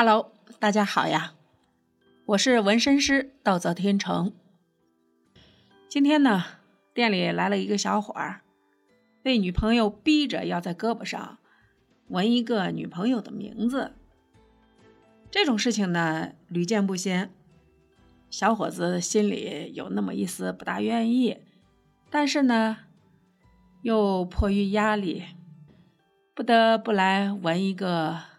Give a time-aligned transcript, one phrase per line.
[0.00, 1.32] Hello，大家好呀，
[2.26, 4.32] 我是纹身师道泽天成。
[5.88, 6.44] 今天呢，
[6.94, 8.42] 店里来了一个小伙儿，
[9.24, 11.38] 被女朋友逼着要在胳膊上
[12.10, 13.90] 纹一个女朋友的名字。
[15.32, 17.32] 这种事情呢，屡见不鲜。
[18.30, 21.38] 小伙子心里有那么一丝不大愿意，
[22.08, 22.76] 但是呢，
[23.82, 25.24] 又迫于压力，
[26.36, 28.37] 不得不来纹一个。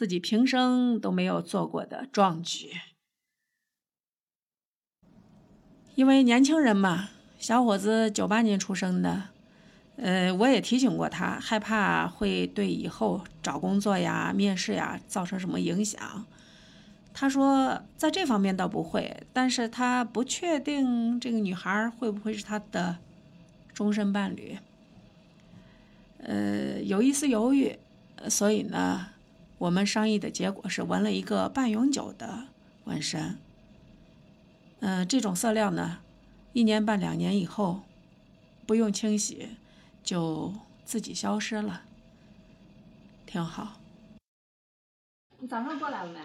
[0.00, 2.70] 自己平生都没有做过的壮举，
[5.94, 9.24] 因为年轻人嘛，小伙子九八年出生的，
[9.96, 16.24] 呃，我也提醒过他，害怕会对以后找工作呀、面试呀造成什么影响。
[17.12, 22.96] 他说在这方面倒不会，但是他不确定这个女孩会不会是他的
[23.74, 24.56] 终身伴侣，
[26.22, 27.78] 呃，有一丝犹豫，
[28.30, 29.08] 所以呢。
[29.60, 32.48] 我们商议的结果是纹了一个半永久的
[32.84, 33.36] 纹身。
[34.80, 35.98] 嗯，这种色料呢，
[36.54, 37.82] 一年半两年以后，
[38.66, 39.50] 不用清洗，
[40.02, 40.54] 就
[40.86, 41.82] 自己消失了，
[43.26, 43.78] 挺好。
[45.40, 46.18] 你早上过来了没？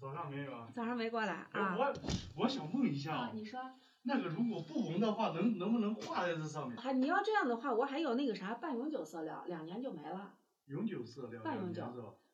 [0.00, 0.68] 早上没有啊。
[0.74, 1.76] 早上没过来啊。
[1.76, 1.94] 我
[2.36, 3.60] 我想问一下，你说
[4.04, 6.78] 那个如果不纹的话，能能不能画在这上面？
[6.78, 10.32] 啊你要这样的话，我还有那个啥半永久色料，两年就没了。
[10.68, 11.82] 永久色料，半永久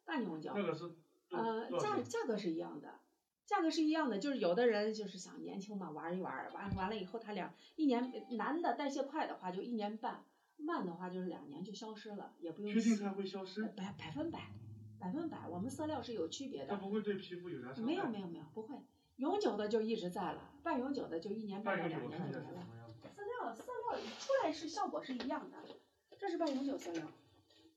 [0.05, 0.91] 半永久，那个是
[1.31, 3.01] 呃价价格是一样的，
[3.47, 10.25] 价格是一样的，就是有的人就是想年轻嘛玩一玩，完完了以后他俩一年男的代谢快的话就一年半，
[10.57, 13.65] 慢的话就是两年就消失了，也不用确定它会消失？
[13.77, 14.53] 百百分百，
[14.99, 16.69] 百分百，我们色料是有区别的。
[16.69, 17.83] 它不会对皮肤有啥伤害？
[17.83, 18.77] 没有没有没有不会，
[19.17, 22.67] 永久的就一直在了，半永久的就一年半到两年就没了。
[23.15, 25.57] 色料色料出来是效果是一样的，
[26.19, 27.03] 这是半永久色料。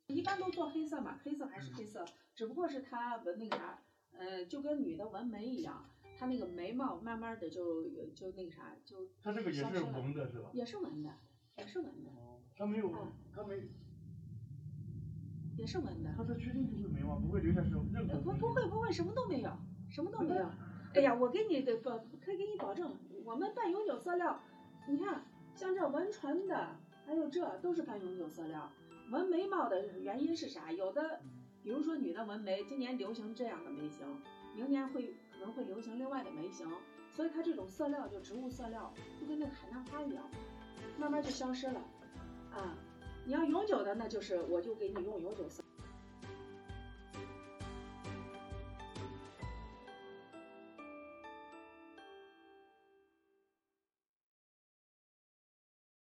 [0.08, 3.80] 一般都做黑色嘛，黑色还是黑色，只不过是它纹那个啥，
[4.11, 7.83] 呃，就跟女的纹眉一样，它那个眉毛慢慢的就
[8.16, 9.09] 就那个啥就。
[9.22, 10.50] 它这个也是纹的是吧？
[10.53, 11.09] 也是纹的，
[11.57, 12.09] 也是纹的。
[12.12, 12.91] 哦，它没有，
[13.34, 13.62] 它没。
[15.57, 16.13] 也是纹的。
[16.16, 18.19] 它是确定就是眉毛，不会留下什么任何。
[18.22, 19.51] 不不会不会，什么都没有，
[19.90, 20.50] 什么都没有。
[20.94, 24.41] 哎呀，我给你的保可以给你保证，我们半永久色料，
[24.88, 26.75] 你看像这纹唇的，
[27.07, 28.69] 还有这都是半永久色料。
[29.09, 30.69] 纹眉毛的原因是啥？
[30.73, 31.22] 有的，
[31.63, 34.06] 比如说女的纹眉，今年流行这样的眉形，
[34.53, 36.69] 明年会可能会流行另外的眉形，
[37.13, 40.29] 所以它这种色料就植物色料，就跟那个海南花一样，
[41.00, 41.79] 慢慢就消失了。
[42.51, 42.75] 啊，
[43.25, 45.63] 你要永久的，那就是我就给你用永久色。